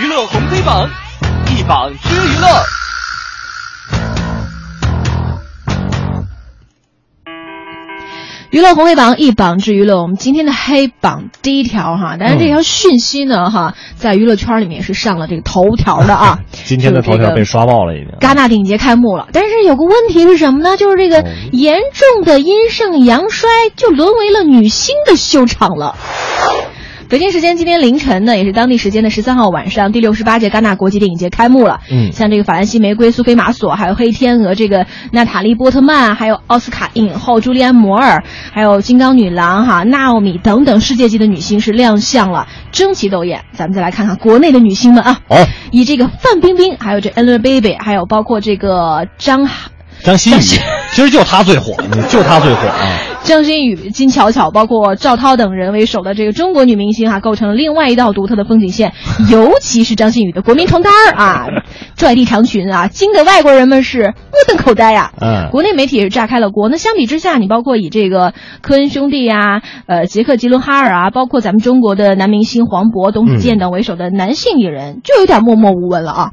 [0.00, 0.88] 娱乐红黑榜，
[1.50, 2.46] 一榜之娱乐。
[8.50, 16.38] 娱乐红黑榜一榜之娱乐，我们今天的黑榜第一条哈，但是这条讯息呢哈，在娱乐圈里面是上了这个头条的啊。
[16.64, 18.08] 今天的头条被刷爆了已经。
[18.20, 20.78] 戛纳电影节开幕了，但是有个问题是什么呢？
[20.78, 25.94] 就是这个严重的阴盛阳衰，就沦为了女星的秀场了。
[27.10, 31.80] 北京时间今天凌晨呢，也是当地时间的十三号晚上，第六十八届戛纳国际电影节开幕了。
[31.90, 43.42] 嗯，像这个法兰西玫瑰、苏菲玛索，还有黑天鹅，这个娜塔莉波特曼，还有奥斯卡影后朱莉安摩尔，还有金刚女郎哈娜奥米等等世界级的女星是亮相了，争奇斗艳。
[43.54, 49.48] 咱们再来看看国内的女星们啊，哦，以这个范冰冰，还有这 Angelababy，还有包括这个张
[50.04, 50.36] 张馨予，
[50.92, 51.74] 其实就她最火，
[52.08, 52.98] 就她最火啊。
[53.22, 58.94] 张馨予、金巧巧，包括赵涛等人为首的这个中国女明星啊，构成了另外一道独特的风景线。
[59.30, 61.46] 尤其是张馨予的国民床单儿啊，
[61.96, 65.12] 拽地长裙啊，惊得外国人们是目瞪口呆呀。
[65.20, 66.70] 嗯，国内媒体也是炸开了锅。
[66.70, 76.30] 那相比之下，你包括以这个科恩兄弟啊、呃杰克吉伦哈尔啊，包括咱们中国的男明星黄渤、董子健等为首的男性艺人，就有点默默无闻了啊。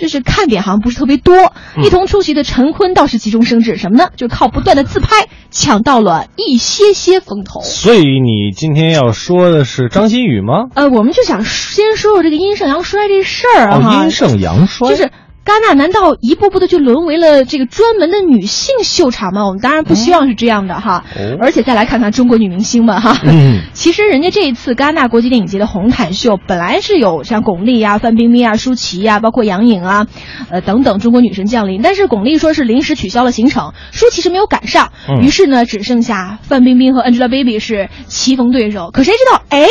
[0.00, 1.52] 就是看点好像不是特别多。
[1.82, 4.08] 一同出席的陈坤倒是急中生智，什么呢？
[4.16, 7.60] 就靠不断的自拍抢到了一些些风头。
[7.60, 10.64] 所以你今天要说的是张馨予吗？
[10.74, 15.10] 呃，我们就想先说说这个阴盛阳衰这事儿啊，哦，阴盛阳衰，就是。
[15.44, 19.46] 戛纳难道一步步的就沦为了这个专门的女性秀场吗？
[19.46, 21.04] 我们当然不希望是这样的哈。
[21.16, 30.06] 哦、而且再来看看中国女明星们哈，嗯， 其实人家这一次戛纳国际电影节的红毯秀本来是有像巩俐啊、范冰冰啊、舒淇啊，包括杨颖啊，
[30.50, 38.90] 呃等等中国女神降临，但是巩俐说是临时取消了行程，舒淇是没有赶上，嗯、于是呢只剩下范冰冰和 Angelababy 是棋逢对手。
[38.92, 39.66] 可谁知道，哎，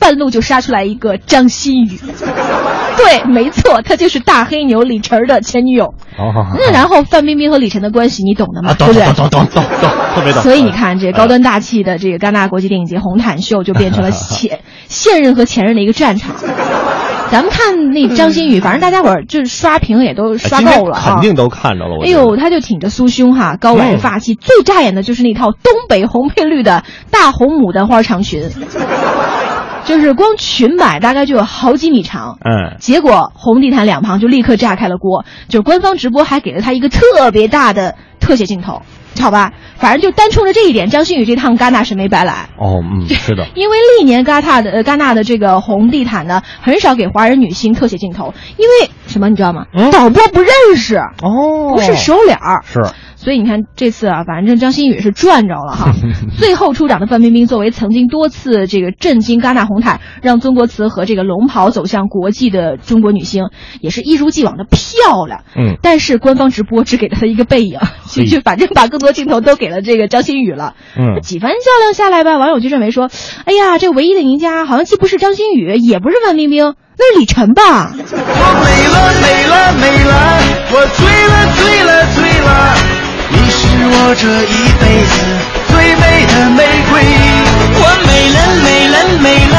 [0.00, 2.00] 半路就杀出来一个张馨予。
[2.96, 5.84] 对，没错，她就是大黑牛李晨的前女友。
[6.18, 8.70] 哦，那然后范冰冰和李晨的关系你懂的吗？
[8.72, 9.04] 啊、对不对？
[9.04, 10.42] 懂懂懂懂懂，特别懂。
[10.42, 14.58] 所以你看，这高端大气的这个戛纳国际电影节红毯秀就变成了前
[14.88, 16.34] 现任和前任的一个战场。
[17.30, 22.00] 咱们看那张馨予， 反正大家伙儿就是刷屏也都刷够了啊，肯定都看着了。
[22.04, 28.42] 哎呦，她就挺着酥胸哈，高挽发髻，最扎眼的就是那套东北红配绿的大红牡丹花长裙。
[29.84, 38.82] 就是光裙摆大概就有好几米长，嗯，结果红地毯两旁就立刻炸开了锅，就是官方直播还给了他一个特别大的特写镜头，
[39.20, 42.48] 好吧，反正就单冲着这一点，张馨予这趟戛纳是没白来。
[42.56, 49.64] 哦，嗯，是的， 因为历年戛纳的呃戛纳的这个红地毯呢，很少给华人女星特写镜头，因为什么你知道吗？
[49.74, 52.80] 嗯、导播不认识，哦，不是熟脸儿，是。
[53.22, 55.92] 所以你看这次啊，反正张馨予是赚着了哈。
[56.38, 63.50] 最后出场的范冰冰，作为曾经多次这个震惊戛纳红毯，让中国词和这个龙袍走向国际的中国女星，
[63.82, 65.42] 也是一如既往的漂亮。
[65.54, 65.76] 嗯。
[65.82, 70.72] 但是官方直播只给了她一个背影，就就反正把更多镜头都给了这个张馨予了。
[70.96, 71.20] 嗯。
[71.20, 73.10] 几番较量下来吧，网友就认为说，
[73.44, 77.92] 哎呀，这唯一的赢家好像既不是张馨予，也不是范冰冰，那是李晨吧？
[77.92, 80.40] 我美了，美了，美了，
[80.72, 82.99] 我醉了，醉了，醉了。
[83.32, 85.14] 你是我这一辈子
[85.68, 86.58] 最美的玫
[86.90, 86.92] 瑰，
[87.78, 89.54] 我美了美了美了，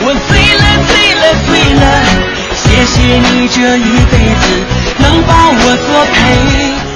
[0.00, 1.82] 我醉了醉了醉了，
[2.54, 3.78] 谢谢你这一
[4.10, 4.44] 辈子
[4.98, 6.14] 能把我作陪。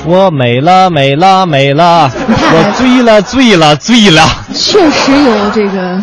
[0.06, 4.22] 我美了美了美了，我醉了醉了醉了，
[4.54, 6.02] 确实有这个。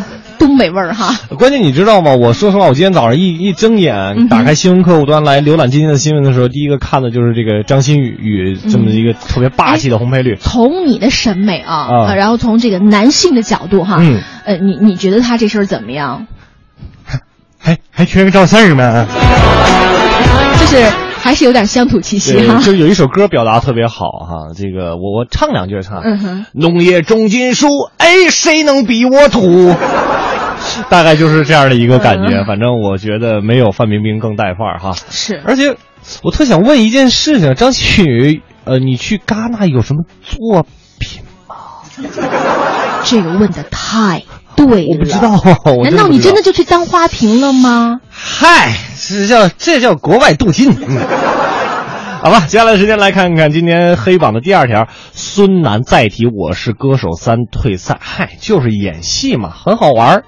[0.62, 2.14] 东北味儿哈， 关键你知道吗？
[2.16, 10.36] 我说实话，我今天早上一一睁眼，打开新闻客户端来浏览今天的新闻的时候，第一个看的就是这个张馨予与这么一个特别霸气的红配绿。
[10.36, 16.28] 从你的审美啊，啊然后从这个男性的角度哈，嗯，呃，你你觉得他这身怎么样？
[17.58, 19.08] 还还缺个赵四儿呢，
[20.60, 20.84] 就是
[21.20, 22.60] 还是有点乡土气息哈。
[22.64, 26.02] 就有一首歌表达特别好哈，这个我我唱两句唱。
[26.04, 27.68] 嗯哼，农业重金属，
[27.98, 29.74] 哎，谁能比我土？
[30.90, 34.96] 大概就是这样的一个感觉，嗯、反正我觉得没有范冰冰更带范儿哈。
[35.10, 35.76] 是，而且
[36.24, 40.66] 我特想问一件事情，张馨予，呃，你去戛纳有什么作
[41.00, 41.56] 品吗？
[43.04, 44.24] 这个问的太
[44.56, 45.42] 对了，我不知道，
[45.76, 48.00] 我难道你真的就去当花瓶了吗？
[48.10, 48.76] 嗨，
[49.10, 50.72] 这叫这叫国外镀金。
[50.88, 51.00] 嗯
[52.24, 57.98] 好吧，接下来时间来看看今天黑榜的第二条：孙楠再提《我是歌手三》退赛。
[58.00, 60.24] 嗨，就是演戏嘛，很好玩儿。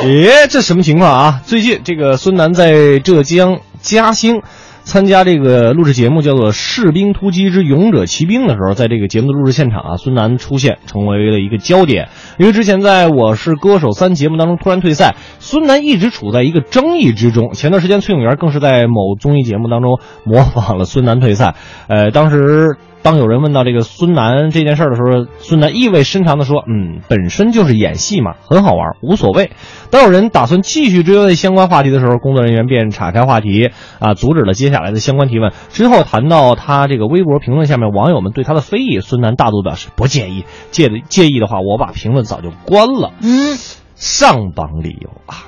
[0.00, 1.40] 诶，这什么情况啊？
[1.46, 4.42] 最近这个孙楠在浙江嘉兴
[4.82, 12.08] 参加这个录制节目叫做《士兵突击之勇者骑兵》的时候，在这个节目的录制现场啊，孙楠出现成为了一个焦点。
[12.38, 17.52] 因为之前在我是歌手三节目当中突然退赛，孙楠一直处在一个争议之中。
[17.52, 21.54] 前段时间崔永元更是在某综艺节目当中模仿了孙楠退赛，
[21.88, 22.76] 呃，当时。
[23.04, 29.50] 当有人问到这个孙楠这件事的时候，孙楠意味深长地说：“嗯，本身就是演戏嘛，很好玩，无所谓。”
[29.90, 35.50] 当有人打算继续追问相关话题的时候，工作人员便岔开话题，啊，阻止了接下来的相关提问。
[35.70, 43.12] 之后谈到他这个微博评论下面网友们对他的非议，孙楠大度表示不介意，介的介意的话，我把评论早就关了。
[43.22, 43.58] 嗯，
[43.94, 45.44] 上榜理由啊。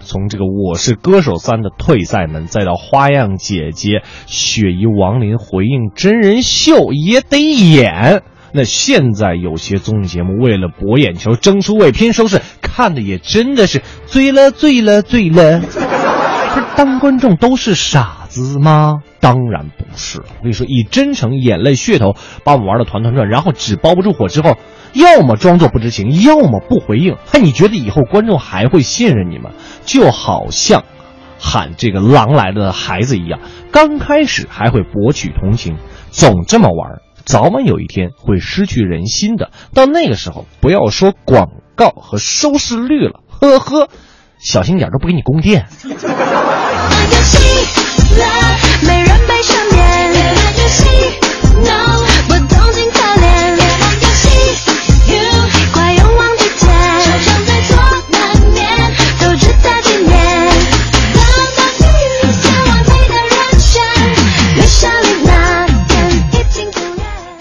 [0.00, 8.22] 从这个《我是歌手三》的退赛门，再到花样姐姐雪姨、王林回应真人秀也得演。
[8.52, 15.60] 那现在有些综艺节目为了博眼球、争出位、拼收视，看的也真的是醉了、醉了、醉了。
[16.54, 19.02] 不是当观众都是傻子吗？
[19.26, 20.20] 当然不是。
[20.20, 22.14] 我跟你说，以真诚、眼泪、噱头
[22.44, 24.56] 把我们玩的团团转，然后纸包不住火之后。
[24.92, 27.16] 要么装作不知情，要么不回应。
[27.32, 29.50] 哎，你觉得以后观众还会信任你吗？
[29.84, 30.84] 就好像
[31.40, 33.40] 喊这个“狼来了”的孩子一样，
[33.72, 35.76] 刚开始还会博取同情，
[36.10, 39.50] 总这么玩，早晚有一天会失去人心的。
[39.74, 43.88] 到那个时候，不要说广告和收视率了，呵呵，
[44.38, 45.66] 小心点都不给你供电。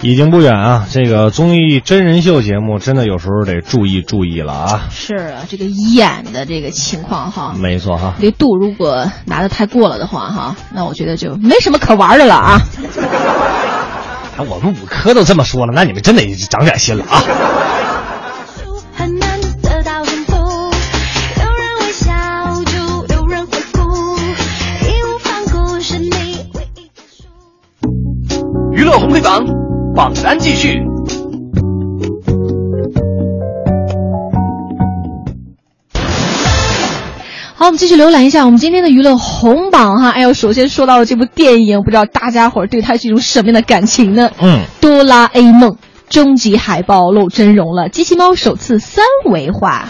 [0.05, 0.85] 已经不远啊！
[0.91, 4.87] 这个综艺真人秀节目真的有时候得注意注意了啊！
[4.91, 8.13] 是啊，这个演的这个情况哈，没错哈。
[8.21, 12.61] 这度如果拿的太过了的话哈，那我觉得就没什么可玩的了啊！
[14.37, 17.23] 我们五科都这么说了，那你们真得长点心了啊！
[28.71, 29.43] 娱乐红黑榜。
[29.95, 30.83] 榜单继续。
[37.55, 40.09] 好，我们继续浏览一下我们今天的娱乐红榜哈。
[40.09, 44.29] 哎呦，首先说到了这部电影，不知道大家伙儿对它是一种什么样的感情呢？
[44.41, 45.77] 嗯，哆啦 A 梦
[46.09, 49.85] 终极海报露真容了，机器猫首次三维化。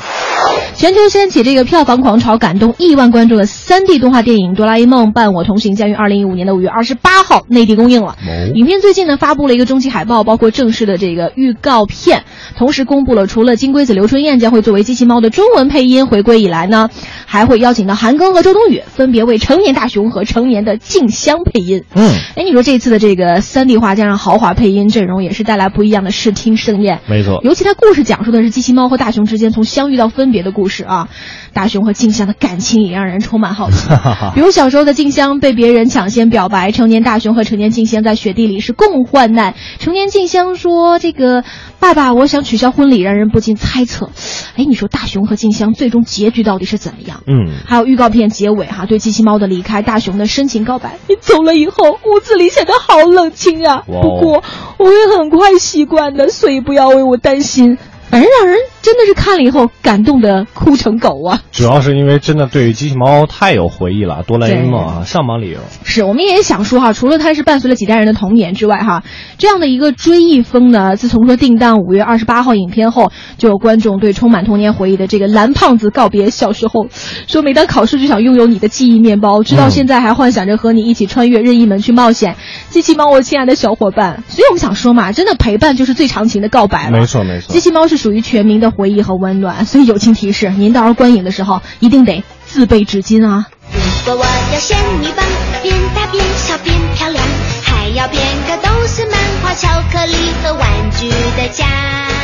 [0.78, 8.18] 全球掀起这个票房狂潮，感动亿万观众的 3D 动画电影《哆啦 A 梦伴我同行》将于2015年的5月28号内地公映了。
[8.54, 12.24] 影片最近呢发布了一个终极海报，包括正式的这个预告片，
[12.58, 16.90] 同时公布了除了金龟子刘春燕将会作为机器猫的中文配音回归以来呢，
[17.26, 21.86] 还会邀请到韩庚和周冬雨分别为成年大雄和成年的静香配音。
[21.96, 27.00] 嗯，哎，你说这次的这个 3D 化加上豪华配音阵容，也是带来不一样的视听盛宴。
[27.08, 31.08] 没错，尤其它故事讲述的是机器猫和大雄之间从相遇到分别的故事啊。
[31.54, 33.88] 大雄和静香的感情也让人充满好奇。
[34.36, 39.54] 比如小时候的静香被别人抢先表白，成年大雄和成年静香在雪地里是共患难。
[39.80, 41.44] 成年静香说：“这个
[41.80, 44.10] 爸爸，我想取消婚礼。”让人不禁猜测，
[44.56, 47.22] 哎，你说大雄和静香最终结局到底是怎么样？
[47.28, 50.98] 嗯，还有预告片结尾哈，对机器猫的离开，大雄的深情告白。
[51.08, 53.84] 你走了以后，屋子里显得好冷清啊。
[53.86, 54.44] 不过
[54.80, 57.78] 我会很快习惯的，所以不要为我担心。
[58.10, 61.42] 反正让人真的是看了以后感动的哭成狗啊！
[61.52, 69.04] 主要是因为真的对机器猫太有回忆了，哆啦 A 梦啊，上榜理由是我们也想说哈，除了它是伴随了几代人的童年之外哈，
[69.38, 76.88] 这样的一个追忆风呢，自从说定档五月二十八号影片后，就有观众对充满童年回忆的这个蓝胖子告别小时候，
[77.28, 82.38] 说每当考试就想拥有你的记忆面包，直到现在还幻想着和你一起穿越任意门去冒险。
[82.70, 86.98] 机器猫，我亲爱的小伙伴，所以我们想说嘛，真的陪伴就是最长情的告白了。
[86.98, 88.05] 没错没错，机器猫是。
[88.06, 93.48] 属于全民的回忆和温暖所以友情提示您到时候观影的时候一定得自备纸巾啊。
[93.74, 95.26] 如果我要仙女棒
[95.64, 97.26] 变大变小变漂亮
[97.64, 102.15] 还要变个都是漫画巧克力和玩具的家。